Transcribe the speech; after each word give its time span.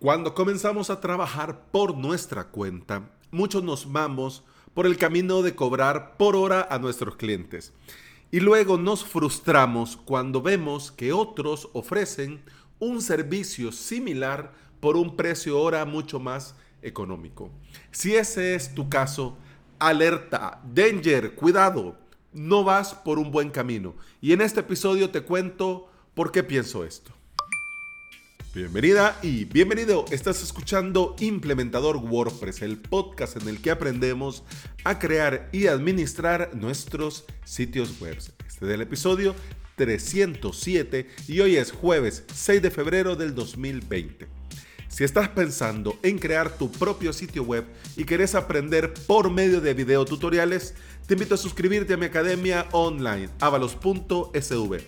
Cuando 0.00 0.34
comenzamos 0.34 0.88
a 0.88 0.98
trabajar 0.98 1.66
por 1.70 1.94
nuestra 1.94 2.44
cuenta, 2.44 3.10
muchos 3.30 3.62
nos 3.62 3.92
vamos 3.92 4.42
por 4.72 4.86
el 4.86 4.96
camino 4.96 5.42
de 5.42 5.54
cobrar 5.54 6.16
por 6.16 6.36
hora 6.36 6.66
a 6.70 6.78
nuestros 6.78 7.16
clientes. 7.16 7.74
Y 8.30 8.40
luego 8.40 8.78
nos 8.78 9.04
frustramos 9.04 9.98
cuando 9.98 10.40
vemos 10.40 10.90
que 10.90 11.12
otros 11.12 11.68
ofrecen 11.74 12.42
un 12.78 13.02
servicio 13.02 13.72
similar 13.72 14.54
por 14.80 14.96
un 14.96 15.16
precio 15.16 15.60
hora 15.60 15.84
mucho 15.84 16.18
más 16.18 16.54
económico. 16.80 17.50
Si 17.90 18.16
ese 18.16 18.54
es 18.54 18.74
tu 18.74 18.88
caso, 18.88 19.36
alerta, 19.78 20.62
danger, 20.72 21.34
cuidado, 21.34 21.98
no 22.32 22.64
vas 22.64 22.94
por 22.94 23.18
un 23.18 23.30
buen 23.30 23.50
camino. 23.50 23.94
Y 24.22 24.32
en 24.32 24.40
este 24.40 24.60
episodio 24.60 25.10
te 25.10 25.20
cuento 25.20 25.90
por 26.14 26.32
qué 26.32 26.42
pienso 26.42 26.86
esto. 26.86 27.19
Bienvenida 28.52 29.16
y 29.22 29.44
bienvenido. 29.44 30.04
Estás 30.10 30.42
escuchando 30.42 31.14
Implementador 31.20 31.98
WordPress, 31.98 32.62
el 32.62 32.78
podcast 32.78 33.36
en 33.36 33.46
el 33.46 33.62
que 33.62 33.70
aprendemos 33.70 34.42
a 34.82 34.98
crear 34.98 35.48
y 35.52 35.68
administrar 35.68 36.50
nuestros 36.56 37.26
sitios 37.44 38.00
web. 38.00 38.16
Este 38.18 38.66
es 38.66 38.72
el 38.72 38.80
episodio 38.80 39.36
307 39.76 41.08
y 41.28 41.38
hoy 41.38 41.58
es 41.58 41.70
jueves 41.70 42.24
6 42.34 42.60
de 42.60 42.72
febrero 42.72 43.14
del 43.14 43.36
2020. 43.36 44.26
Si 44.88 45.04
estás 45.04 45.28
pensando 45.28 45.96
en 46.02 46.18
crear 46.18 46.50
tu 46.58 46.72
propio 46.72 47.12
sitio 47.12 47.44
web 47.44 47.64
y 47.96 48.02
querés 48.02 48.34
aprender 48.34 48.92
por 49.06 49.30
medio 49.30 49.60
de 49.60 49.74
videotutoriales, 49.74 50.74
te 51.06 51.14
invito 51.14 51.36
a 51.36 51.38
suscribirte 51.38 51.94
a 51.94 51.96
mi 51.96 52.06
academia 52.06 52.66
online 52.72 53.28
avalos.sv 53.38 54.80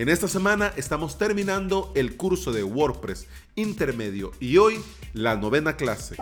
en 0.00 0.08
esta 0.08 0.28
semana 0.28 0.72
estamos 0.76 1.18
terminando 1.18 1.90
el 1.96 2.16
curso 2.16 2.52
de 2.52 2.62
WordPress 2.62 3.26
intermedio 3.56 4.30
y 4.38 4.56
hoy 4.58 4.80
la 5.12 5.34
novena 5.34 5.76
clase. 5.76 6.14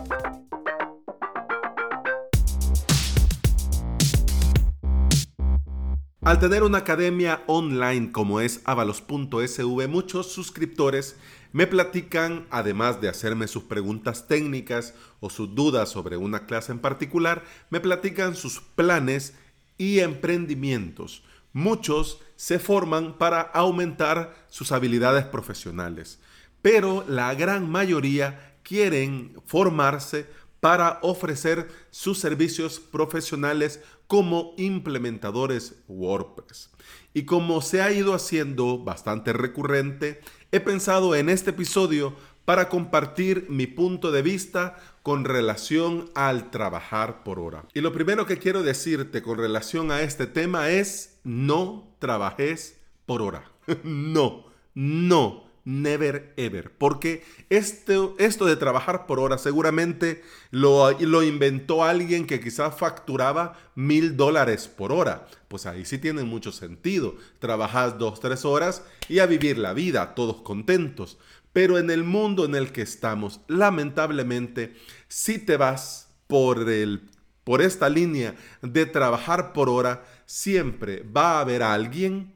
Al 6.23 6.41
tener 6.41 6.63
una 6.63 6.79
academia 6.79 7.43
online 7.47 8.13
como 8.13 8.41
es 8.41 8.63
avalos.sv, 8.65 9.89
muchos 9.89 10.33
suscriptores 10.33 11.17
me 11.53 11.67
platican, 11.67 12.47
además 12.49 13.03
de 13.03 13.11
hacerme 13.11 13.47
sus 13.47 13.65
preguntas 13.65 14.27
técnicas 14.27 14.95
o 15.21 15.29
sus 15.29 15.55
dudas 15.55 15.91
sobre 15.91 16.17
una 16.17 16.47
clase 16.47 16.73
en 16.73 16.79
particular, 16.79 17.45
me 17.69 17.81
platican 17.81 18.37
sus 18.37 18.59
planes 18.59 19.35
y 19.77 19.99
emprendimientos. 19.99 21.23
Muchos 21.53 22.21
se 22.37 22.59
forman 22.59 23.19
para 23.19 23.41
aumentar 23.41 24.35
sus 24.49 24.73
habilidades 24.73 25.25
profesionales, 25.25 26.21
pero 26.63 27.05
la 27.09 27.35
gran 27.35 27.69
mayoría 27.71 28.59
quieren 28.63 29.37
formarse 29.45 30.27
para 30.61 30.99
ofrecer 31.03 31.69
sus 31.91 32.19
servicios 32.19 32.81
profesionales 32.81 33.81
como 34.07 34.55
implementadores 34.57 35.77
WordPress. 35.89 36.71
Y 37.15 37.25
como 37.25 37.63
se 37.63 37.83
ha 37.83 37.93
ido 37.93 38.15
haciendo 38.15 38.79
bastante 38.79 39.33
recurrente, 39.33 40.21
he 40.53 40.61
pensado 40.61 41.15
en 41.15 41.29
este 41.29 41.51
episodio 41.51 42.15
para 42.47 42.71
compartir 42.71 43.47
mi 43.51 43.67
punto 43.67 44.11
de 44.11 44.23
vista 44.23 44.79
con 45.03 45.27
relación 45.27 46.09
al 46.15 46.51
trabajar 46.51 47.23
por 47.23 47.39
hora. 47.39 47.65
Y 47.75 47.83
lo 47.83 47.93
primero 47.93 48.25
que 48.25 48.39
quiero 48.39 48.63
decirte 48.63 49.21
con 49.21 49.37
relación 49.37 49.91
a 49.91 50.01
este 50.01 50.27
tema 50.27 50.71
es 50.71 51.19
no 51.23 51.93
trabajes 51.99 52.79
por 53.05 53.21
hora. 53.21 53.51
no, 53.83 54.47
no, 54.75 55.47
never 55.67 56.33
ever. 56.37 56.71
Porque 56.71 57.25
esto, 57.51 58.15
esto 58.19 58.47
de 58.47 58.57
trabajar 58.57 59.07
por 59.07 59.21
hora 59.21 59.37
seguramente 59.37 60.23
lo, 60.51 61.23
inventó 61.23 61.85
alguien 61.85 62.27
que 62.27 62.41
quizás 62.41 62.79
facturaba 62.79 63.59
mil 63.75 64.17
dólares 64.17 64.69
por 64.69 64.93
hora. 64.93 65.27
Pues 65.49 65.67
ahí 65.67 65.85
sí 65.85 65.99
tiene 65.99 66.23
mucho 66.23 66.53
sentido. 66.53 67.17
Trabajas 67.39 67.99
dos, 67.99 68.21
tres 68.21 68.45
horas 68.45 68.83
y 69.09 69.19
a 69.19 69.27
vivir 69.27 69.59
la 69.59 69.75
vida, 69.75 70.15
todos 70.15 70.37
contentos. 70.37 71.19
Pero 71.57 71.79
en 71.79 71.89
el 71.89 72.05
mundo 72.05 72.45
en 72.45 72.55
el 72.55 72.71
que 72.71 72.83
estamos, 72.83 73.41
lamentablemente, 73.49 74.75
si 75.09 75.39
te 75.39 75.57
vas 75.57 76.15
por, 76.27 76.69
el, 76.69 77.09
por 77.45 77.63
esta 77.63 77.89
línea 77.89 78.37
de 78.61 78.85
trabajar 78.85 79.55
por 79.55 79.71
hora, 79.71 80.05
siempre 80.27 81.03
va 81.05 81.39
a 81.39 81.41
haber 81.41 81.63
alguien 81.63 82.35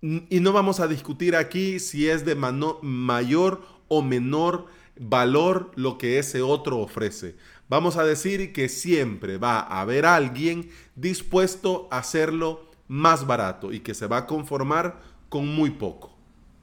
y 0.00 0.38
no 0.38 0.52
vamos 0.52 0.78
a 0.78 0.86
discutir 0.86 1.34
aquí 1.34 1.80
si 1.80 2.08
es 2.08 2.24
de 2.24 2.36
mayor 2.36 3.62
o 3.88 4.00
menor 4.00 4.66
valor 4.96 5.72
lo 5.74 5.98
que 5.98 6.20
ese 6.20 6.40
otro 6.40 6.78
ofrece. 6.78 7.34
Vamos 7.68 7.96
a 7.96 8.04
decir 8.04 8.52
que 8.52 8.68
siempre 8.68 9.38
va 9.38 9.58
a 9.58 9.80
haber 9.80 10.06
alguien 10.06 10.70
dispuesto 10.94 11.88
a 11.90 11.98
hacerlo 11.98 12.70
más 12.86 13.26
barato 13.26 13.72
y 13.72 13.80
que 13.80 13.94
se 13.94 14.06
va 14.06 14.18
a 14.18 14.26
conformar 14.28 15.00
con 15.28 15.48
muy 15.48 15.70
poco. 15.70 16.11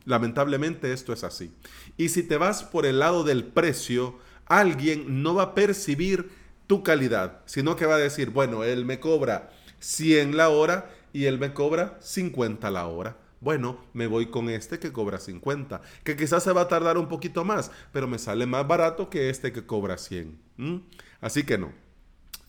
Lamentablemente 0.09 0.91
esto 0.91 1.13
es 1.13 1.23
así. 1.23 1.51
Y 1.95 2.09
si 2.09 2.23
te 2.23 2.37
vas 2.37 2.63
por 2.63 2.87
el 2.87 2.97
lado 2.97 3.23
del 3.23 3.43
precio, 3.43 4.17
alguien 4.47 5.21
no 5.21 5.35
va 5.35 5.43
a 5.43 5.53
percibir 5.53 6.31
tu 6.65 6.81
calidad, 6.81 7.41
sino 7.45 7.75
que 7.75 7.85
va 7.85 7.93
a 7.93 7.99
decir, 7.99 8.31
bueno, 8.31 8.63
él 8.63 8.85
me 8.85 8.99
cobra 8.99 9.51
100 9.77 10.35
la 10.35 10.49
hora 10.49 10.89
y 11.13 11.25
él 11.25 11.37
me 11.37 11.53
cobra 11.53 11.99
50 12.01 12.71
la 12.71 12.87
hora. 12.87 13.17
Bueno, 13.39 13.85
me 13.93 14.07
voy 14.07 14.31
con 14.31 14.49
este 14.49 14.79
que 14.79 14.91
cobra 14.91 15.19
50, 15.19 15.79
que 16.03 16.15
quizás 16.15 16.41
se 16.41 16.53
va 16.53 16.61
a 16.61 16.67
tardar 16.67 16.97
un 16.97 17.07
poquito 17.07 17.45
más, 17.45 17.69
pero 17.93 18.07
me 18.07 18.17
sale 18.17 18.47
más 18.47 18.67
barato 18.67 19.11
que 19.11 19.29
este 19.29 19.53
que 19.53 19.67
cobra 19.67 19.99
100. 19.99 20.39
Así 21.21 21.43
que 21.43 21.59
no. 21.59 21.71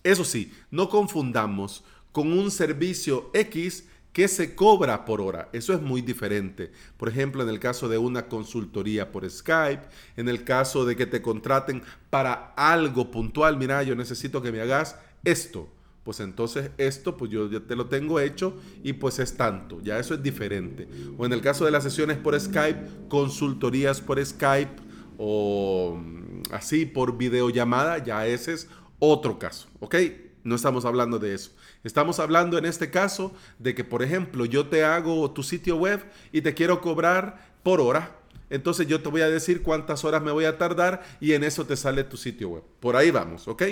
Eso 0.02 0.24
sí, 0.24 0.50
no 0.70 0.88
confundamos 0.88 1.84
con 2.10 2.32
un 2.32 2.50
servicio 2.50 3.30
X 3.34 3.84
que 4.12 4.28
se 4.28 4.54
cobra 4.54 5.04
por 5.04 5.20
hora. 5.20 5.48
Eso 5.52 5.72
es 5.72 5.80
muy 5.80 6.02
diferente. 6.02 6.72
Por 6.96 7.08
ejemplo, 7.08 7.42
en 7.42 7.48
el 7.48 7.60
caso 7.60 7.88
de 7.88 7.98
una 7.98 8.26
consultoría 8.26 9.12
por 9.12 9.28
Skype, 9.28 9.82
en 10.16 10.28
el 10.28 10.44
caso 10.44 10.84
de 10.84 10.96
que 10.96 11.06
te 11.06 11.22
contraten 11.22 11.82
para 12.10 12.52
algo 12.56 13.10
puntual, 13.10 13.56
mira, 13.56 13.82
yo 13.82 13.94
necesito 13.94 14.42
que 14.42 14.52
me 14.52 14.60
hagas 14.60 14.96
esto. 15.24 15.68
Pues 16.04 16.18
entonces 16.20 16.70
esto, 16.78 17.16
pues 17.16 17.30
yo 17.30 17.48
ya 17.50 17.60
te 17.60 17.76
lo 17.76 17.86
tengo 17.86 18.20
hecho 18.20 18.54
y 18.82 18.94
pues 18.94 19.18
es 19.18 19.36
tanto, 19.36 19.80
ya 19.82 19.98
eso 19.98 20.14
es 20.14 20.22
diferente. 20.22 20.88
O 21.18 21.26
en 21.26 21.32
el 21.32 21.42
caso 21.42 21.66
de 21.66 21.70
las 21.70 21.84
sesiones 21.84 22.16
por 22.16 22.38
Skype, 22.40 23.08
consultorías 23.08 24.00
por 24.00 24.24
Skype 24.24 24.76
o 25.18 26.00
mm, 26.02 26.42
así 26.52 26.86
por 26.86 27.18
videollamada, 27.18 27.98
ya 27.98 28.26
ese 28.26 28.54
es 28.54 28.68
otro 28.98 29.38
caso, 29.38 29.68
¿ok? 29.78 29.96
No 30.42 30.54
estamos 30.56 30.86
hablando 30.86 31.18
de 31.18 31.34
eso. 31.34 31.52
Estamos 31.82 32.18
hablando 32.20 32.58
en 32.58 32.66
este 32.66 32.90
caso 32.90 33.32
de 33.58 33.74
que, 33.74 33.84
por 33.84 34.02
ejemplo, 34.02 34.44
yo 34.44 34.66
te 34.66 34.84
hago 34.84 35.30
tu 35.30 35.42
sitio 35.42 35.76
web 35.76 36.04
y 36.30 36.42
te 36.42 36.54
quiero 36.54 36.80
cobrar 36.80 37.50
por 37.62 37.80
hora. 37.80 38.16
Entonces 38.50 38.86
yo 38.86 39.00
te 39.00 39.08
voy 39.08 39.22
a 39.22 39.30
decir 39.30 39.62
cuántas 39.62 40.04
horas 40.04 40.22
me 40.22 40.32
voy 40.32 40.44
a 40.44 40.58
tardar 40.58 41.02
y 41.20 41.32
en 41.32 41.44
eso 41.44 41.64
te 41.64 41.76
sale 41.76 42.04
tu 42.04 42.16
sitio 42.16 42.50
web. 42.50 42.64
Por 42.80 42.96
ahí 42.96 43.10
vamos, 43.10 43.48
¿ok? 43.48 43.62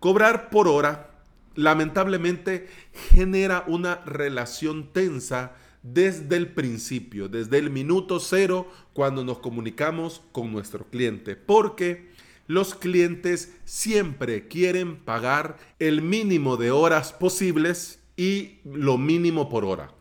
Cobrar 0.00 0.50
por 0.50 0.66
hora 0.66 1.10
lamentablemente 1.54 2.68
genera 3.10 3.64
una 3.66 3.96
relación 4.04 4.92
tensa 4.92 5.52
desde 5.82 6.36
el 6.36 6.48
principio, 6.48 7.28
desde 7.28 7.58
el 7.58 7.70
minuto 7.70 8.20
cero 8.20 8.70
cuando 8.92 9.24
nos 9.24 9.38
comunicamos 9.38 10.22
con 10.32 10.52
nuestro 10.52 10.86
cliente. 10.86 11.36
Porque 11.36 12.10
los 12.48 12.74
clientes 12.74 13.52
siempre 13.64 14.48
quieren 14.48 14.96
pagar 14.96 15.58
el 15.78 16.02
mínimo 16.02 16.56
de 16.56 16.72
horas 16.72 17.12
posibles 17.12 18.00
y 18.16 18.58
lo 18.64 18.98
mínimo 18.98 19.48
por 19.48 19.64
hora. 19.64 19.92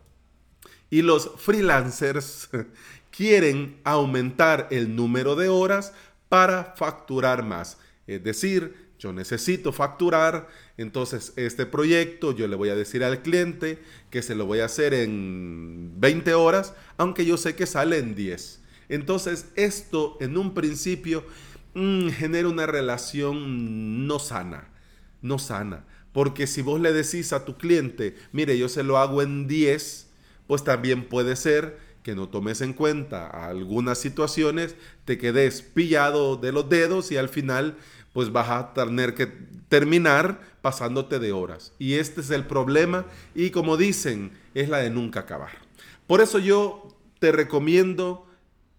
Y 0.90 1.02
los 1.02 1.32
freelancers 1.38 2.50
quieren 3.12 3.80
aumentar 3.84 4.70
el 4.72 4.96
número 4.96 5.36
de 5.36 5.50
horas 5.50 5.94
para 6.30 6.74
facturar 6.78 7.44
más. 7.44 7.78
Es 8.08 8.24
decir, 8.24 8.88
yo 8.98 9.12
necesito 9.12 9.74
facturar, 9.74 10.48
entonces 10.78 11.34
este 11.36 11.66
proyecto 11.66 12.32
yo 12.34 12.48
le 12.48 12.56
voy 12.56 12.70
a 12.70 12.76
decir 12.76 13.04
al 13.04 13.22
cliente 13.22 13.80
que 14.10 14.22
se 14.22 14.36
lo 14.36 14.46
voy 14.46 14.62
a 14.62 14.66
hacer 14.66 14.94
en 14.94 15.92
20 15.98 16.34
horas, 16.34 16.74
aunque 16.96 17.26
yo 17.26 17.36
sé 17.36 17.56
que 17.56 17.66
sale 17.66 17.98
en 17.98 18.16
10. 18.16 18.62
Entonces 18.90 19.48
esto 19.56 20.18
en 20.22 20.38
un 20.38 20.54
principio 20.54 21.26
Mm, 21.78 22.10
genera 22.10 22.48
una 22.48 22.66
relación 22.66 24.08
no 24.08 24.18
sana, 24.18 24.68
no 25.22 25.38
sana. 25.38 25.86
Porque 26.12 26.48
si 26.48 26.64
vos 26.64 26.82
le 26.82 26.92
decís 26.92 27.34
a 27.34 27.46
tu 27.46 27.56
cliente, 27.56 28.16
mire, 28.32 28.58
yo 28.58 28.68
se 28.68 28.82
lo 28.82 28.98
hago 28.98 29.22
en 29.22 29.48
10, 29.48 30.08
pues 30.48 30.64
también 30.64 31.08
puede 31.08 31.36
ser 31.36 31.78
que 32.02 32.16
no 32.16 32.30
tomes 32.30 32.62
en 32.62 32.74
cuenta 32.74 33.28
algunas 33.28 34.00
situaciones, 34.00 34.76
te 35.06 35.20
quedes 35.20 35.62
pillado 35.62 36.36
de 36.36 36.52
los 36.52 36.68
dedos 36.68 37.12
y 37.12 37.18
al 37.18 37.30
final 37.30 37.78
pues 38.12 38.32
vas 38.32 38.50
a 38.50 38.74
tener 38.74 39.14
que 39.14 39.28
terminar 39.70 40.42
pasándote 40.64 41.20
de 41.20 41.32
horas. 41.32 41.74
Y 41.78 41.94
este 41.94 42.22
es 42.22 42.32
el 42.32 42.48
problema 42.48 43.06
y 43.36 43.52
como 43.52 43.78
dicen, 43.78 44.32
es 44.56 44.68
la 44.68 44.80
de 44.80 44.90
nunca 44.90 45.20
acabar. 45.20 45.52
Por 46.08 46.22
eso 46.22 46.40
yo 46.40 46.98
te 47.20 47.32
recomiendo 47.32 48.27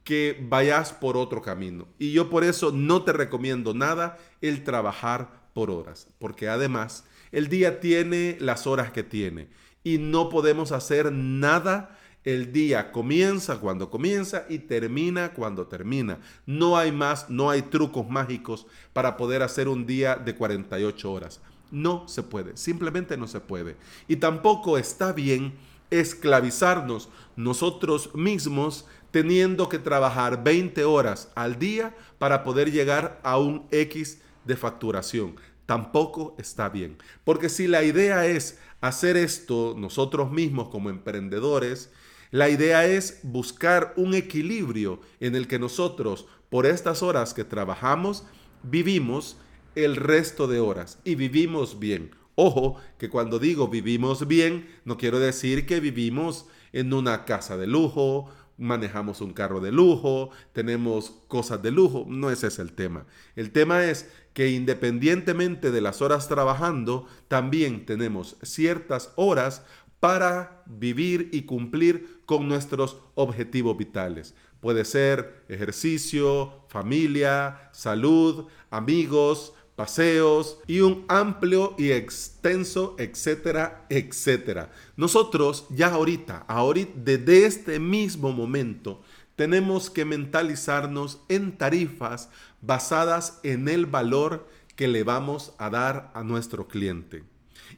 que 0.08 0.42
vayas 0.48 0.94
por 0.94 1.18
otro 1.18 1.42
camino. 1.42 1.86
Y 1.98 2.12
yo 2.12 2.30
por 2.30 2.42
eso 2.42 2.72
no 2.72 3.02
te 3.02 3.12
recomiendo 3.12 3.74
nada 3.74 4.16
el 4.40 4.64
trabajar 4.64 5.50
por 5.52 5.70
horas, 5.70 6.08
porque 6.18 6.48
además 6.48 7.04
el 7.30 7.50
día 7.50 7.78
tiene 7.78 8.38
las 8.40 8.66
horas 8.66 8.90
que 8.90 9.02
tiene 9.02 9.48
y 9.84 9.98
no 9.98 10.30
podemos 10.30 10.72
hacer 10.72 11.12
nada. 11.12 11.98
El 12.24 12.54
día 12.54 12.90
comienza 12.90 13.60
cuando 13.60 13.90
comienza 13.90 14.46
y 14.48 14.60
termina 14.60 15.34
cuando 15.34 15.66
termina. 15.66 16.20
No 16.46 16.78
hay 16.78 16.90
más, 16.90 17.28
no 17.28 17.50
hay 17.50 17.60
trucos 17.60 18.08
mágicos 18.08 18.66
para 18.94 19.18
poder 19.18 19.42
hacer 19.42 19.68
un 19.68 19.84
día 19.84 20.16
de 20.16 20.34
48 20.34 21.12
horas. 21.12 21.42
No 21.70 22.08
se 22.08 22.22
puede, 22.22 22.56
simplemente 22.56 23.18
no 23.18 23.26
se 23.26 23.40
puede. 23.40 23.76
Y 24.08 24.16
tampoco 24.16 24.78
está 24.78 25.12
bien 25.12 25.52
esclavizarnos 25.90 27.08
nosotros 27.36 28.14
mismos 28.14 28.86
teniendo 29.10 29.68
que 29.68 29.78
trabajar 29.78 30.44
20 30.44 30.84
horas 30.84 31.30
al 31.34 31.58
día 31.58 31.96
para 32.18 32.44
poder 32.44 32.70
llegar 32.70 33.20
a 33.22 33.38
un 33.38 33.66
X 33.70 34.20
de 34.44 34.56
facturación. 34.56 35.36
Tampoco 35.66 36.34
está 36.38 36.68
bien. 36.68 36.98
Porque 37.24 37.48
si 37.48 37.66
la 37.66 37.82
idea 37.82 38.26
es 38.26 38.58
hacer 38.80 39.16
esto 39.16 39.74
nosotros 39.76 40.30
mismos 40.30 40.68
como 40.68 40.90
emprendedores, 40.90 41.90
la 42.30 42.48
idea 42.48 42.86
es 42.86 43.20
buscar 43.22 43.94
un 43.96 44.14
equilibrio 44.14 45.00
en 45.20 45.34
el 45.34 45.48
que 45.48 45.58
nosotros, 45.58 46.26
por 46.50 46.66
estas 46.66 47.02
horas 47.02 47.32
que 47.32 47.44
trabajamos, 47.44 48.24
vivimos 48.62 49.38
el 49.74 49.96
resto 49.96 50.46
de 50.46 50.60
horas 50.60 50.98
y 51.04 51.14
vivimos 51.14 51.78
bien. 51.78 52.10
Ojo, 52.40 52.76
que 52.98 53.10
cuando 53.10 53.40
digo 53.40 53.66
vivimos 53.66 54.28
bien, 54.28 54.68
no 54.84 54.96
quiero 54.96 55.18
decir 55.18 55.66
que 55.66 55.80
vivimos 55.80 56.46
en 56.72 56.92
una 56.92 57.24
casa 57.24 57.56
de 57.56 57.66
lujo, 57.66 58.30
manejamos 58.58 59.20
un 59.20 59.32
carro 59.32 59.58
de 59.58 59.72
lujo, 59.72 60.30
tenemos 60.52 61.10
cosas 61.26 61.60
de 61.64 61.72
lujo. 61.72 62.04
No 62.06 62.30
ese 62.30 62.46
es 62.46 62.60
el 62.60 62.74
tema. 62.74 63.06
El 63.34 63.50
tema 63.50 63.86
es 63.86 64.08
que 64.34 64.52
independientemente 64.52 65.72
de 65.72 65.80
las 65.80 66.00
horas 66.00 66.28
trabajando, 66.28 67.08
también 67.26 67.84
tenemos 67.84 68.36
ciertas 68.42 69.12
horas 69.16 69.64
para 69.98 70.62
vivir 70.66 71.30
y 71.32 71.42
cumplir 71.42 72.20
con 72.24 72.46
nuestros 72.46 72.98
objetivos 73.16 73.76
vitales. 73.76 74.36
Puede 74.60 74.84
ser 74.84 75.44
ejercicio, 75.48 76.64
familia, 76.68 77.70
salud, 77.72 78.46
amigos, 78.70 79.54
paseos 79.78 80.58
y 80.66 80.80
un 80.80 81.04
amplio 81.06 81.76
y 81.78 81.92
extenso, 81.92 82.96
etcétera, 82.98 83.86
etcétera. 83.88 84.72
Nosotros 84.96 85.66
ya 85.70 85.92
ahorita, 85.92 86.44
ahorita, 86.48 86.90
desde 86.96 87.46
este 87.46 87.78
mismo 87.78 88.32
momento, 88.32 89.02
tenemos 89.36 89.88
que 89.88 90.04
mentalizarnos 90.04 91.20
en 91.28 91.56
tarifas 91.56 92.28
basadas 92.60 93.38
en 93.44 93.68
el 93.68 93.86
valor 93.86 94.48
que 94.74 94.88
le 94.88 95.04
vamos 95.04 95.54
a 95.58 95.70
dar 95.70 96.10
a 96.12 96.24
nuestro 96.24 96.66
cliente 96.66 97.22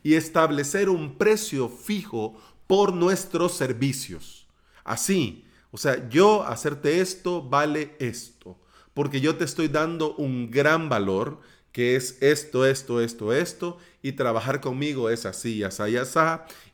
y 0.03 0.15
establecer 0.15 0.89
un 0.89 1.19
precio 1.19 1.69
fijo 1.69 2.35
por 2.67 2.95
nuestros 2.95 3.53
servicios. 3.53 4.47
Así, 4.85 5.45
o 5.71 5.77
sea, 5.77 6.09
yo 6.09 6.45
hacerte 6.45 7.03
esto 7.03 7.43
vale 7.43 7.95
esto, 7.99 8.59
porque 8.95 9.21
yo 9.21 9.37
te 9.37 9.45
estoy 9.45 9.69
dando 9.69 10.15
un 10.15 10.51
gran 10.51 10.89
valor 10.89 11.41
que 11.73 11.97
es 11.97 12.19
esto, 12.21 12.67
esto, 12.67 13.01
esto, 13.01 13.33
esto, 13.33 13.79
y 14.03 14.13
trabajar 14.13 14.61
conmigo 14.61 15.11
es 15.11 15.27
así, 15.27 15.63
así, 15.63 15.97
así, 15.97 16.19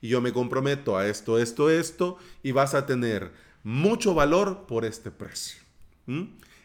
y 0.00 0.08
yo 0.08 0.20
me 0.20 0.32
comprometo 0.32 0.96
a 0.96 1.06
esto, 1.06 1.38
esto, 1.38 1.70
esto, 1.70 2.18
y 2.42 2.52
vas 2.52 2.74
a 2.74 2.86
tener 2.86 3.32
mucho 3.62 4.14
valor 4.14 4.66
por 4.66 4.84
este 4.84 5.10
precio. 5.10 5.60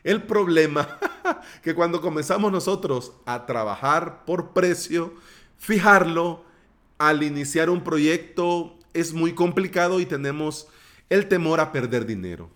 El 0.04 0.24
problema 0.24 1.00
que 1.64 1.74
cuando 1.74 2.00
comenzamos 2.00 2.52
nosotros 2.52 3.14
a 3.26 3.46
trabajar 3.46 4.24
por 4.26 4.54
precio, 4.54 5.14
fijarlo 5.58 6.44
al 6.98 7.24
iniciar 7.24 7.70
un 7.70 7.84
proyecto 7.84 8.78
es 8.94 9.14
muy 9.14 9.34
complicado 9.34 10.00
y 10.00 10.06
tenemos 10.06 10.68
el 11.10 11.28
temor 11.28 11.60
a 11.60 11.72
perder 11.72 12.06
dinero 12.06 12.50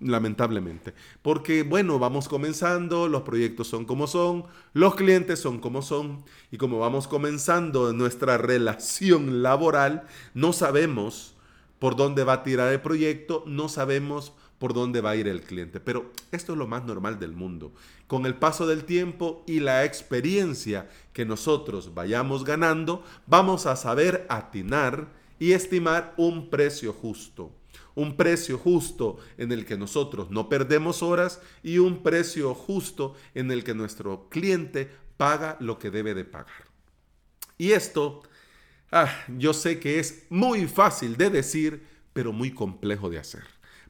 lamentablemente. 0.00 0.94
Porque, 1.22 1.62
bueno, 1.62 1.98
vamos 1.98 2.28
comenzando, 2.28 3.08
los 3.08 3.22
proyectos 3.22 3.68
son 3.68 3.84
como 3.84 4.06
son, 4.06 4.44
los 4.72 4.94
clientes 4.94 5.40
son 5.40 5.58
como 5.58 5.82
son, 5.82 6.24
y 6.50 6.56
como 6.56 6.78
vamos 6.78 7.08
comenzando 7.08 7.92
nuestra 7.92 8.38
relación 8.38 9.42
laboral, 9.42 10.04
no 10.34 10.52
sabemos 10.52 11.34
por 11.78 11.96
dónde 11.96 12.24
va 12.24 12.34
a 12.34 12.42
tirar 12.42 12.72
el 12.72 12.80
proyecto, 12.80 13.44
no 13.46 13.68
sabemos 13.68 14.32
por 14.58 14.74
dónde 14.74 15.00
va 15.00 15.10
a 15.10 15.16
ir 15.16 15.28
el 15.28 15.42
cliente. 15.42 15.80
Pero 15.80 16.10
esto 16.32 16.52
es 16.52 16.58
lo 16.58 16.66
más 16.66 16.84
normal 16.84 17.18
del 17.18 17.32
mundo. 17.32 17.72
Con 18.06 18.26
el 18.26 18.34
paso 18.34 18.66
del 18.66 18.84
tiempo 18.84 19.44
y 19.46 19.60
la 19.60 19.84
experiencia 19.84 20.88
que 21.12 21.24
nosotros 21.24 21.94
vayamos 21.94 22.44
ganando, 22.44 23.04
vamos 23.26 23.66
a 23.66 23.76
saber 23.76 24.26
atinar 24.28 25.08
y 25.38 25.52
estimar 25.52 26.14
un 26.16 26.50
precio 26.50 26.92
justo 26.92 27.52
un 27.98 28.16
precio 28.16 28.58
justo 28.58 29.18
en 29.38 29.50
el 29.50 29.66
que 29.66 29.76
nosotros 29.76 30.30
no 30.30 30.48
perdemos 30.48 31.02
horas 31.02 31.40
y 31.64 31.78
un 31.78 32.04
precio 32.04 32.54
justo 32.54 33.16
en 33.34 33.50
el 33.50 33.64
que 33.64 33.74
nuestro 33.74 34.28
cliente 34.28 34.88
paga 35.16 35.56
lo 35.58 35.80
que 35.80 35.90
debe 35.90 36.14
de 36.14 36.24
pagar. 36.24 36.68
Y 37.58 37.72
esto, 37.72 38.22
ah, 38.92 39.12
yo 39.36 39.52
sé 39.52 39.80
que 39.80 39.98
es 39.98 40.26
muy 40.30 40.68
fácil 40.68 41.16
de 41.16 41.28
decir, 41.28 41.84
pero 42.12 42.32
muy 42.32 42.52
complejo 42.52 43.10
de 43.10 43.18
hacer, 43.18 43.42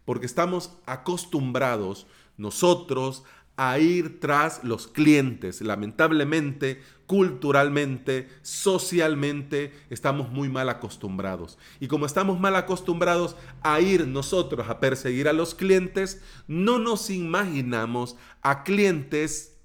porque 0.06 0.24
estamos 0.24 0.72
acostumbrados 0.86 2.06
nosotros 2.38 3.24
a 3.58 3.80
ir 3.80 4.20
tras 4.20 4.62
los 4.62 4.86
clientes. 4.86 5.60
Lamentablemente, 5.60 6.80
culturalmente, 7.06 8.28
socialmente, 8.40 9.72
estamos 9.90 10.30
muy 10.30 10.48
mal 10.48 10.68
acostumbrados. 10.68 11.58
Y 11.80 11.88
como 11.88 12.06
estamos 12.06 12.38
mal 12.38 12.54
acostumbrados 12.54 13.34
a 13.62 13.80
ir 13.80 14.06
nosotros 14.06 14.68
a 14.68 14.78
perseguir 14.78 15.26
a 15.28 15.32
los 15.32 15.56
clientes, 15.56 16.22
no 16.46 16.78
nos 16.78 17.10
imaginamos 17.10 18.16
a 18.42 18.62
clientes 18.62 19.56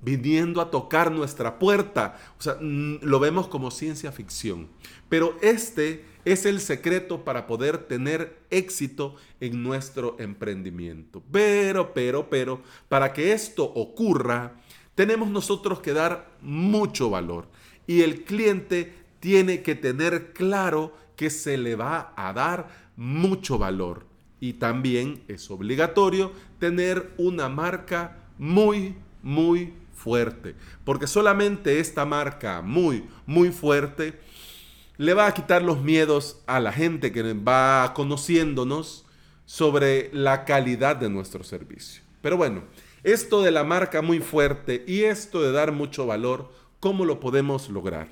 viniendo 0.00 0.62
a 0.62 0.70
tocar 0.70 1.12
nuestra 1.12 1.58
puerta. 1.58 2.16
O 2.38 2.42
sea, 2.42 2.56
lo 2.60 3.20
vemos 3.20 3.48
como 3.48 3.70
ciencia 3.70 4.12
ficción. 4.12 4.70
Pero 5.10 5.36
este 5.42 6.06
es 6.24 6.46
el 6.46 6.60
secreto 6.60 7.24
para 7.24 7.46
poder 7.46 7.78
tener 7.78 8.38
éxito 8.50 9.16
en 9.40 9.62
nuestro 9.62 10.16
emprendimiento. 10.18 11.22
Pero, 11.30 11.92
pero, 11.92 12.30
pero, 12.30 12.62
para 12.88 13.12
que 13.12 13.32
esto 13.32 13.64
ocurra, 13.64 14.60
tenemos 14.94 15.28
nosotros 15.28 15.80
que 15.80 15.92
dar 15.92 16.30
mucho 16.40 17.10
valor. 17.10 17.48
Y 17.86 18.02
el 18.02 18.24
cliente 18.24 18.94
tiene 19.20 19.62
que 19.62 19.74
tener 19.74 20.32
claro 20.32 20.96
que 21.16 21.30
se 21.30 21.56
le 21.56 21.76
va 21.76 22.12
a 22.16 22.32
dar 22.32 22.68
mucho 22.96 23.58
valor. 23.58 24.06
Y 24.40 24.54
también 24.54 25.22
es 25.28 25.50
obligatorio 25.50 26.32
tener 26.58 27.12
una 27.18 27.48
marca 27.48 28.18
muy, 28.38 28.94
muy 29.22 29.72
fuerte. 29.94 30.54
Porque 30.84 31.06
solamente 31.06 31.80
esta 31.80 32.04
marca 32.04 32.62
muy, 32.62 33.04
muy 33.26 33.50
fuerte 33.50 34.20
le 34.96 35.14
va 35.14 35.26
a 35.26 35.34
quitar 35.34 35.62
los 35.62 35.80
miedos 35.80 36.42
a 36.46 36.60
la 36.60 36.72
gente 36.72 37.12
que 37.12 37.32
va 37.34 37.92
conociéndonos 37.94 39.04
sobre 39.44 40.10
la 40.12 40.44
calidad 40.44 40.96
de 40.96 41.10
nuestro 41.10 41.44
servicio. 41.44 42.02
Pero 42.22 42.36
bueno, 42.36 42.62
esto 43.02 43.42
de 43.42 43.50
la 43.50 43.64
marca 43.64 44.02
muy 44.02 44.20
fuerte 44.20 44.84
y 44.86 45.02
esto 45.02 45.42
de 45.42 45.52
dar 45.52 45.72
mucho 45.72 46.06
valor, 46.06 46.50
¿cómo 46.80 47.04
lo 47.04 47.20
podemos 47.20 47.68
lograr? 47.68 48.08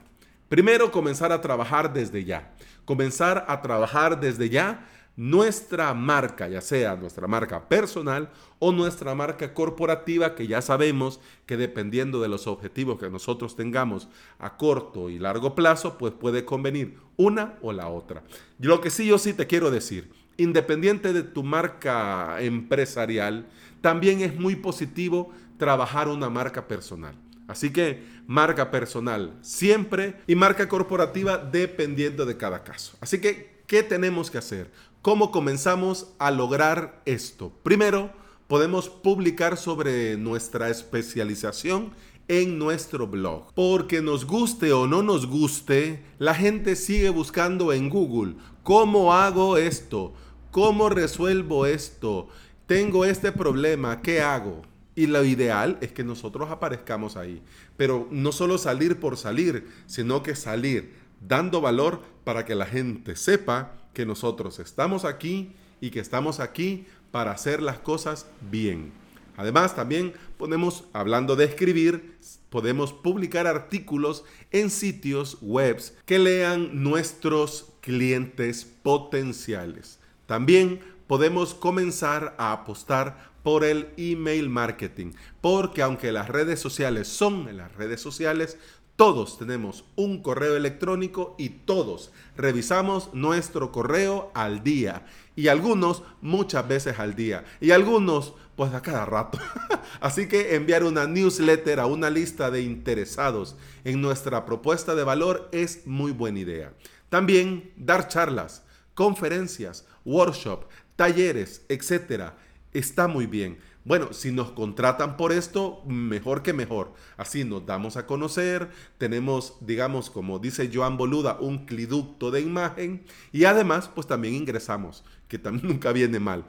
Primero, 0.48 0.90
comenzar 0.90 1.32
a 1.32 1.40
trabajar 1.40 1.92
desde 1.92 2.24
ya. 2.24 2.52
Comenzar 2.84 3.46
a 3.48 3.62
trabajar 3.62 4.20
desde 4.20 4.50
ya 4.50 4.86
nuestra 5.16 5.92
marca, 5.94 6.48
ya 6.48 6.60
sea 6.60 6.96
nuestra 6.96 7.26
marca 7.26 7.68
personal 7.68 8.30
o 8.58 8.72
nuestra 8.72 9.14
marca 9.14 9.52
corporativa, 9.52 10.34
que 10.34 10.46
ya 10.46 10.62
sabemos 10.62 11.20
que 11.46 11.56
dependiendo 11.56 12.20
de 12.20 12.28
los 12.28 12.46
objetivos 12.46 12.98
que 12.98 13.10
nosotros 13.10 13.56
tengamos 13.56 14.08
a 14.38 14.56
corto 14.56 15.10
y 15.10 15.18
largo 15.18 15.54
plazo, 15.54 15.98
pues 15.98 16.12
puede 16.12 16.44
convenir 16.44 16.98
una 17.16 17.54
o 17.60 17.72
la 17.72 17.88
otra. 17.88 18.22
Lo 18.58 18.80
que 18.80 18.90
sí 18.90 19.06
yo 19.06 19.18
sí 19.18 19.34
te 19.34 19.46
quiero 19.46 19.70
decir, 19.70 20.10
independiente 20.36 21.12
de 21.12 21.22
tu 21.22 21.42
marca 21.42 22.40
empresarial, 22.40 23.46
también 23.80 24.20
es 24.20 24.34
muy 24.34 24.56
positivo 24.56 25.32
trabajar 25.58 26.08
una 26.08 26.30
marca 26.30 26.66
personal. 26.66 27.14
Así 27.48 27.70
que 27.70 28.02
marca 28.26 28.70
personal 28.70 29.36
siempre 29.42 30.16
y 30.26 30.34
marca 30.34 30.68
corporativa 30.68 31.36
dependiendo 31.36 32.24
de 32.24 32.36
cada 32.36 32.62
caso. 32.64 32.96
Así 33.00 33.20
que, 33.20 33.62
¿qué 33.66 33.82
tenemos 33.82 34.30
que 34.30 34.38
hacer? 34.38 34.70
¿Cómo 35.02 35.32
comenzamos 35.32 36.14
a 36.20 36.30
lograr 36.30 37.02
esto? 37.06 37.50
Primero, 37.64 38.12
podemos 38.46 38.88
publicar 38.88 39.56
sobre 39.56 40.16
nuestra 40.16 40.70
especialización 40.70 41.90
en 42.28 42.56
nuestro 42.56 43.08
blog. 43.08 43.52
Porque 43.52 44.00
nos 44.00 44.24
guste 44.24 44.72
o 44.72 44.86
no 44.86 45.02
nos 45.02 45.26
guste, 45.26 46.04
la 46.20 46.36
gente 46.36 46.76
sigue 46.76 47.08
buscando 47.08 47.72
en 47.72 47.88
Google 47.88 48.36
cómo 48.62 49.12
hago 49.12 49.56
esto, 49.56 50.14
¿cómo 50.52 50.88
resuelvo 50.88 51.66
esto? 51.66 52.28
Tengo 52.68 53.04
este 53.04 53.32
problema, 53.32 54.02
¿qué 54.02 54.20
hago? 54.20 54.62
Y 54.94 55.08
lo 55.08 55.24
ideal 55.24 55.78
es 55.80 55.90
que 55.90 56.04
nosotros 56.04 56.48
aparezcamos 56.52 57.16
ahí. 57.16 57.42
Pero 57.76 58.06
no 58.12 58.30
solo 58.30 58.56
salir 58.56 59.00
por 59.00 59.16
salir, 59.16 59.68
sino 59.86 60.22
que 60.22 60.36
salir 60.36 60.94
dando 61.20 61.60
valor 61.60 62.02
para 62.22 62.44
que 62.44 62.54
la 62.54 62.66
gente 62.66 63.16
sepa 63.16 63.81
que 63.92 64.06
nosotros 64.06 64.58
estamos 64.58 65.04
aquí 65.04 65.52
y 65.80 65.90
que 65.90 66.00
estamos 66.00 66.40
aquí 66.40 66.86
para 67.10 67.32
hacer 67.32 67.62
las 67.62 67.78
cosas 67.78 68.26
bien. 68.50 68.92
Además, 69.36 69.74
también 69.74 70.12
podemos, 70.36 70.84
hablando 70.92 71.36
de 71.36 71.46
escribir, 71.46 72.16
podemos 72.50 72.92
publicar 72.92 73.46
artículos 73.46 74.24
en 74.50 74.70
sitios 74.70 75.38
web 75.40 75.82
que 76.04 76.18
lean 76.18 76.82
nuestros 76.82 77.72
clientes 77.80 78.64
potenciales. 78.64 79.98
También 80.26 80.80
podemos 81.06 81.54
comenzar 81.54 82.34
a 82.38 82.52
apostar 82.52 83.32
por 83.42 83.64
el 83.64 83.88
email 83.96 84.48
marketing, 84.48 85.12
porque 85.40 85.82
aunque 85.82 86.12
las 86.12 86.28
redes 86.28 86.60
sociales 86.60 87.08
son 87.08 87.56
las 87.56 87.74
redes 87.74 88.00
sociales, 88.00 88.56
todos 88.96 89.38
tenemos 89.38 89.84
un 89.96 90.22
correo 90.22 90.56
electrónico 90.56 91.34
y 91.38 91.48
todos 91.48 92.12
revisamos 92.36 93.12
nuestro 93.14 93.72
correo 93.72 94.30
al 94.34 94.62
día. 94.62 95.06
Y 95.34 95.48
algunos 95.48 96.02
muchas 96.20 96.68
veces 96.68 96.98
al 96.98 97.14
día. 97.14 97.44
Y 97.60 97.70
algunos 97.70 98.34
pues 98.54 98.74
a 98.74 98.82
cada 98.82 99.06
rato. 99.06 99.38
Así 100.00 100.28
que 100.28 100.54
enviar 100.54 100.84
una 100.84 101.06
newsletter 101.06 101.80
a 101.80 101.86
una 101.86 102.10
lista 102.10 102.50
de 102.50 102.62
interesados 102.62 103.56
en 103.84 104.00
nuestra 104.00 104.44
propuesta 104.44 104.94
de 104.94 105.04
valor 105.04 105.48
es 105.52 105.86
muy 105.86 106.12
buena 106.12 106.40
idea. 106.40 106.72
También 107.08 107.72
dar 107.76 108.08
charlas, 108.08 108.62
conferencias, 108.94 109.86
workshops, 110.04 110.66
talleres, 110.96 111.62
etcétera, 111.68 112.36
está 112.72 113.08
muy 113.08 113.26
bien. 113.26 113.58
Bueno, 113.84 114.12
si 114.12 114.30
nos 114.30 114.52
contratan 114.52 115.16
por 115.16 115.32
esto, 115.32 115.82
mejor 115.86 116.42
que 116.42 116.52
mejor. 116.52 116.92
Así 117.16 117.42
nos 117.42 117.66
damos 117.66 117.96
a 117.96 118.06
conocer, 118.06 118.70
tenemos, 118.96 119.56
digamos, 119.60 120.08
como 120.08 120.38
dice 120.38 120.70
Joan 120.72 120.96
Boluda, 120.96 121.38
un 121.40 121.66
cliducto 121.66 122.30
de 122.30 122.42
imagen 122.42 123.04
y 123.32 123.44
además, 123.44 123.90
pues 123.92 124.06
también 124.06 124.34
ingresamos, 124.34 125.02
que 125.26 125.38
también 125.38 125.66
nunca 125.72 125.90
viene 125.92 126.20
mal. 126.20 126.44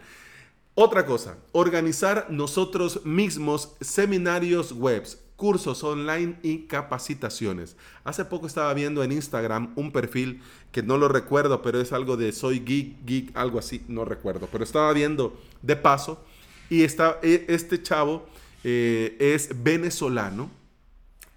Otra 0.76 1.08
cosa, 1.08 1.38
organizar 1.54 2.28
nosotros 2.30 3.04
mismos 3.04 3.76
seminarios 3.82 4.72
webs, 4.72 5.20
cursos 5.36 5.84
online 5.84 6.38
y 6.44 6.68
capacitaciones. 6.68 7.78
Hace 8.04 8.26
poco 8.26 8.46
estaba 8.46 8.74
viendo 8.76 9.04
en 9.04 9.12
Instagram 9.12 9.74
un 9.76 9.92
perfil 9.92 10.42
que 10.72 10.84
no 10.84 11.00
lo 11.00 11.08
recuerdo, 11.08 11.64
pero 11.64 11.82
es 11.82 11.94
algo 11.94 12.16
de 12.16 12.32
soy 12.32 12.60
geek, 12.60 13.06
geek, 13.06 13.36
algo 13.36 13.58
así, 13.58 13.84
no 13.88 14.06
recuerdo, 14.06 14.48
pero 14.52 14.64
estaba 14.64 14.94
viendo 14.94 15.36
de 15.64 15.76
paso 15.76 16.24
y 16.70 16.84
e, 16.84 17.46
este 17.48 17.82
chavo 17.82 18.28
eh, 18.64 19.16
es 19.20 19.50
venezolano 19.64 20.50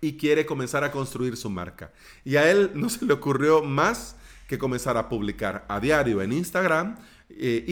y 0.01 0.17
quiere 0.17 0.47
comenzar 0.47 0.85
a 0.85 0.93
construir 0.93 1.37
su 1.37 1.51
marca. 1.51 1.93
Y 2.25 2.37
a 2.37 2.51
él 2.51 2.71
no 2.75 2.89
se 2.89 3.05
le 3.05 3.13
ocurrió 3.13 3.63
más 3.63 4.17
que 4.47 4.59
comenzar 4.59 4.97
a 4.97 5.09
publicar 5.09 5.65
a 5.69 5.81
diario 5.81 6.23
en 6.23 6.33
Instagram, 6.33 6.97
eh, 7.31 7.65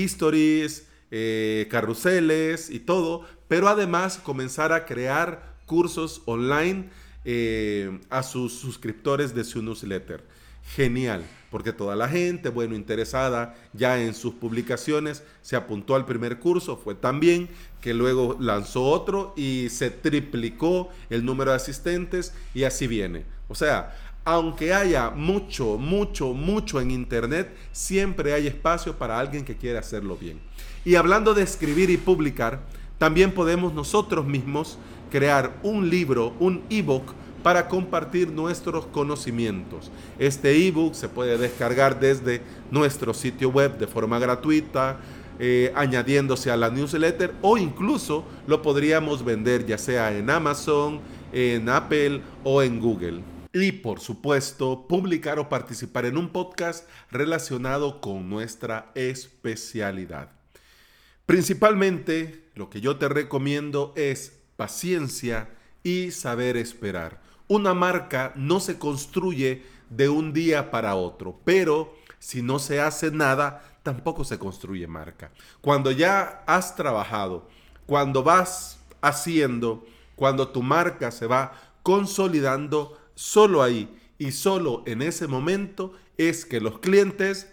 eh, 1.11 1.69
carruseles 1.71 2.71
y 2.71 2.81
todo, 2.81 3.25
pero 3.47 3.69
además 3.69 4.19
comenzar 4.19 4.73
a 4.73 4.85
crear 4.85 5.55
cursos 5.67 6.23
online 6.27 6.91
a 8.11 8.23
sus 8.23 8.53
suscriptores 8.53 9.35
de 9.35 9.45
su 9.45 9.63
newsletter. 9.63 10.23
Genial 10.65 11.25
porque 11.55 11.73
toda 11.73 11.95
la 11.95 12.09
gente, 12.09 12.49
bueno, 12.49 12.75
interesada 12.75 13.55
ya 13.73 14.03
en 14.03 14.13
sus 14.13 14.35
publicaciones, 14.35 15.23
se 15.41 15.55
apuntó 15.55 15.95
al 15.95 16.05
primer 16.05 16.41
curso, 16.41 16.77
fue 16.77 16.97
tan 16.97 17.21
bien 17.21 17.49
que 17.81 17.95
luego 17.95 18.37
lanzó 18.41 18.83
otro 18.83 19.35
y 19.37 19.69
se 19.71 19.93
triplicó 19.93 20.89
el 21.11 21.25
número 21.25 21.53
de 21.53 21.59
asistentes 21.59 22.35
y 22.55 22.65
así 22.65 22.89
viene. 22.89 23.25
O 23.47 23.55
sea, 23.55 23.95
aunque 24.25 24.75
haya 24.75 25.11
mucho, 25.11 25.79
mucho, 25.79 26.33
mucho 26.33 26.81
en 26.81 26.91
Internet, 26.91 27.55
siempre 27.71 28.33
hay 28.33 28.49
espacio 28.49 28.99
para 28.99 29.21
alguien 29.21 29.45
que 29.45 29.57
quiera 29.57 29.79
hacerlo 29.79 30.17
bien. 30.17 30.41
Y 30.85 30.97
hablando 30.97 31.35
de 31.35 31.45
escribir 31.45 31.89
y 31.89 31.99
publicar, 31.99 32.63
también 32.99 33.31
podemos 33.31 33.73
nosotros 33.73 34.27
mismos 34.27 34.77
crear 35.09 35.57
un 35.63 35.89
libro, 35.89 36.35
un 36.41 36.65
ebook, 36.69 37.15
para 37.45 37.69
compartir 37.69 38.33
nuestros 38.33 38.87
conocimientos. 38.87 39.93
Este 40.19 40.67
ebook 40.67 40.95
se 40.95 41.11
puede 41.11 41.37
descargar 41.37 42.01
desde 42.01 42.41
nuestro 42.71 43.13
sitio 43.13 43.51
web 43.51 43.77
de 43.77 43.87
forma 43.87 44.19
gratuita, 44.19 44.99
eh, 45.39 45.71
añadiéndose 45.77 46.51
a 46.51 46.57
la 46.57 46.71
newsletter 46.71 47.35
o 47.43 47.59
incluso 47.59 48.25
lo 48.47 48.63
podríamos 48.63 49.25
vender 49.25 49.67
ya 49.67 49.77
sea 49.77 50.17
en 50.17 50.31
Amazon, 50.31 51.01
en 51.33 51.69
Apple 51.69 52.23
o 52.45 52.63
en 52.63 52.81
Google. 52.81 53.23
Y 53.53 53.73
por 53.73 54.01
supuesto, 54.01 54.89
publicar 54.89 55.39
o 55.39 55.51
participar 55.51 56.07
en 56.07 56.17
un 56.17 56.31
podcast 56.31 56.89
relacionado 57.11 58.01
con 58.01 58.31
nuestra 58.31 58.91
especialidad. 58.95 60.31
Principalmente, 61.27 62.49
lo 62.55 62.71
que 62.71 62.81
yo 62.81 62.97
te 62.97 63.09
recomiendo 63.09 63.93
es 63.97 64.33
paciencia 64.57 65.51
y 65.83 66.11
saber 66.11 66.57
esperar. 66.57 67.23
Una 67.49 67.75
marca 67.75 68.33
no 68.37 68.59
se 68.61 68.79
construye 68.79 69.65
de 69.91 70.09
un 70.09 70.33
día 70.33 70.71
para 70.71 70.95
otro, 70.95 71.41
pero 71.45 71.95
si 72.19 72.41
no 72.41 72.59
se 72.59 72.81
hace 72.81 73.11
nada, 73.11 73.63
tampoco 73.83 74.25
se 74.25 74.39
construye 74.39 74.87
marca. 74.87 75.31
Cuando 75.61 75.91
ya 75.91 76.43
has 76.47 76.75
trabajado, 76.75 77.49
cuando 77.87 78.23
vas 78.23 78.79
haciendo, 79.03 79.85
cuando 80.17 80.49
tu 80.49 80.63
marca 80.63 81.11
se 81.11 81.27
va 81.27 81.53
consolidando, 81.83 82.99
solo 83.15 83.63
ahí 83.63 83.95
y 84.19 84.33
solo 84.33 84.83
en 84.87 85.03
ese 85.03 85.27
momento 85.27 85.93
es 86.17 86.47
que 86.47 86.61
los 86.61 86.79
clientes 86.79 87.53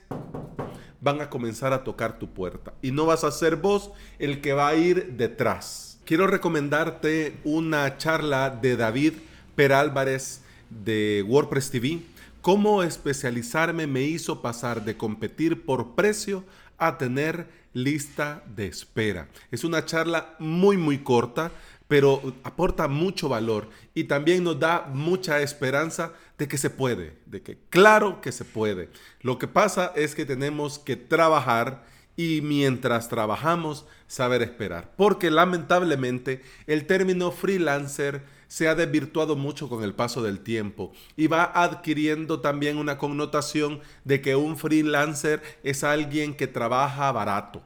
van 1.01 1.19
a 1.19 1.29
comenzar 1.29 1.73
a 1.73 1.83
tocar 1.83 2.17
tu 2.17 2.33
puerta 2.33 2.73
y 2.81 2.91
no 2.91 3.05
vas 3.05 3.23
a 3.23 3.31
ser 3.31 3.57
vos 3.57 3.91
el 4.19 4.39
que 4.39 4.53
va 4.53 4.69
a 4.69 4.75
ir 4.75 5.17
detrás. 5.17 5.99
Quiero 6.05 6.27
recomendarte 6.27 7.37
una 7.43 7.97
charla 7.97 8.49
de 8.49 8.77
David 8.77 9.13
Per 9.55 9.73
Álvarez 9.73 10.41
de 10.69 11.23
WordPress 11.27 11.71
TV, 11.71 11.99
cómo 12.41 12.83
especializarme 12.83 13.87
me 13.87 14.01
hizo 14.03 14.41
pasar 14.41 14.83
de 14.83 14.97
competir 14.97 15.65
por 15.65 15.95
precio 15.95 16.43
a 16.77 16.97
tener 16.97 17.47
lista 17.73 18.43
de 18.55 18.67
espera. 18.67 19.27
Es 19.51 19.63
una 19.63 19.85
charla 19.85 20.35
muy 20.39 20.77
muy 20.77 20.99
corta, 20.99 21.51
pero 21.87 22.33
aporta 22.43 22.87
mucho 22.87 23.27
valor 23.27 23.69
y 23.93 24.05
también 24.05 24.43
nos 24.43 24.59
da 24.59 24.89
mucha 24.93 25.41
esperanza 25.41 26.13
de 26.37 26.47
que 26.47 26.57
se 26.57 26.69
puede, 26.69 27.17
de 27.25 27.41
que 27.41 27.57
claro 27.69 28.21
que 28.21 28.31
se 28.31 28.45
puede. 28.45 28.89
Lo 29.21 29.37
que 29.37 29.47
pasa 29.47 29.91
es 29.95 30.15
que 30.15 30.25
tenemos 30.25 30.79
que 30.79 30.95
trabajar 30.95 31.83
y 32.15 32.41
mientras 32.41 33.09
trabajamos 33.09 33.85
saber 34.07 34.41
esperar, 34.41 34.91
porque 34.97 35.31
lamentablemente 35.31 36.41
el 36.67 36.85
término 36.85 37.31
freelancer 37.31 38.23
se 38.47 38.67
ha 38.67 38.75
desvirtuado 38.75 39.37
mucho 39.37 39.69
con 39.69 39.83
el 39.83 39.93
paso 39.93 40.21
del 40.21 40.41
tiempo 40.41 40.91
y 41.15 41.27
va 41.27 41.51
adquiriendo 41.55 42.41
también 42.41 42.77
una 42.77 42.97
connotación 42.97 43.79
de 44.03 44.21
que 44.21 44.35
un 44.35 44.57
freelancer 44.57 45.41
es 45.63 45.85
alguien 45.85 46.35
que 46.35 46.47
trabaja 46.47 47.11
barato. 47.13 47.61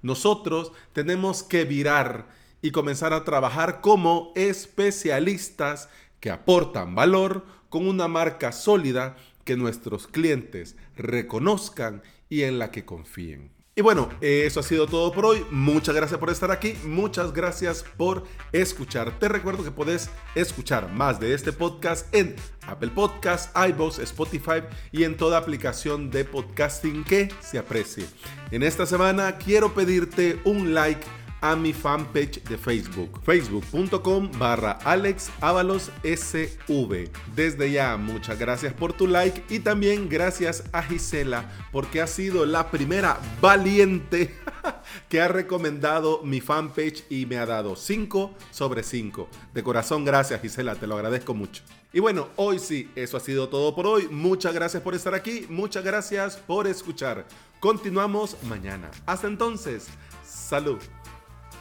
Nosotros 0.00 0.72
tenemos 0.94 1.42
que 1.42 1.64
virar 1.64 2.28
y 2.62 2.70
comenzar 2.70 3.12
a 3.12 3.24
trabajar 3.24 3.80
como 3.80 4.32
especialistas 4.34 5.88
que 6.20 6.30
aportan 6.30 6.94
valor 6.94 7.44
con 7.68 7.86
una 7.86 8.08
marca 8.08 8.52
sólida 8.52 9.16
que 9.44 9.56
nuestros 9.56 10.06
clientes 10.06 10.76
reconozcan 10.96 12.02
y 12.28 12.42
en 12.42 12.58
la 12.58 12.70
que 12.70 12.84
confíen. 12.84 13.58
Y 13.78 13.80
bueno, 13.80 14.08
eso 14.20 14.58
ha 14.58 14.64
sido 14.64 14.88
todo 14.88 15.12
por 15.12 15.24
hoy. 15.24 15.46
Muchas 15.52 15.94
gracias 15.94 16.18
por 16.18 16.30
estar 16.30 16.50
aquí. 16.50 16.74
Muchas 16.82 17.32
gracias 17.32 17.84
por 17.96 18.24
escuchar. 18.50 19.20
Te 19.20 19.28
recuerdo 19.28 19.62
que 19.62 19.70
puedes 19.70 20.10
escuchar 20.34 20.92
más 20.92 21.20
de 21.20 21.32
este 21.32 21.52
podcast 21.52 22.12
en 22.12 22.34
Apple 22.66 22.90
Podcasts, 22.90 23.52
iVoox, 23.54 24.00
Spotify 24.00 24.64
y 24.90 25.04
en 25.04 25.16
toda 25.16 25.38
aplicación 25.38 26.10
de 26.10 26.24
podcasting 26.24 27.04
que 27.04 27.28
se 27.38 27.56
aprecie. 27.56 28.06
En 28.50 28.64
esta 28.64 28.84
semana 28.84 29.38
quiero 29.38 29.72
pedirte 29.72 30.40
un 30.42 30.74
like 30.74 31.06
a 31.40 31.56
mi 31.56 31.72
fanpage 31.72 32.42
de 32.44 32.58
Facebook, 32.58 33.20
facebook.com 33.22 34.30
barra 34.38 34.72
alexavalossv. 34.84 37.08
Desde 37.34 37.70
ya, 37.70 37.96
muchas 37.96 38.38
gracias 38.38 38.72
por 38.72 38.92
tu 38.92 39.06
like 39.06 39.44
y 39.48 39.60
también 39.60 40.08
gracias 40.08 40.64
a 40.72 40.82
Gisela 40.82 41.50
porque 41.72 42.00
ha 42.00 42.06
sido 42.06 42.46
la 42.46 42.70
primera 42.70 43.18
valiente 43.40 44.34
que 45.08 45.20
ha 45.20 45.28
recomendado 45.28 46.22
mi 46.24 46.40
fanpage 46.40 47.04
y 47.08 47.26
me 47.26 47.38
ha 47.38 47.46
dado 47.46 47.76
5 47.76 48.34
sobre 48.50 48.82
5. 48.82 49.28
De 49.54 49.62
corazón, 49.62 50.04
gracias 50.04 50.40
Gisela, 50.40 50.74
te 50.74 50.86
lo 50.86 50.96
agradezco 50.96 51.34
mucho. 51.34 51.62
Y 51.92 52.00
bueno, 52.00 52.28
hoy 52.36 52.58
sí, 52.58 52.90
eso 52.94 53.16
ha 53.16 53.20
sido 53.20 53.48
todo 53.48 53.74
por 53.74 53.86
hoy. 53.86 54.08
Muchas 54.10 54.52
gracias 54.52 54.82
por 54.82 54.94
estar 54.94 55.14
aquí, 55.14 55.46
muchas 55.48 55.84
gracias 55.84 56.36
por 56.36 56.66
escuchar. 56.66 57.26
Continuamos 57.60 58.36
mañana. 58.44 58.90
Hasta 59.06 59.26
entonces, 59.26 59.88
salud. 60.24 60.78